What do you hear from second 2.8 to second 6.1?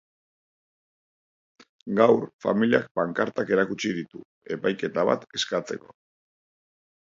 pankartak erakutsi ditu, epaiketa bat eskatzeko.